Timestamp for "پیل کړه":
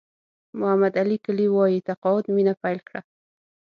2.61-3.01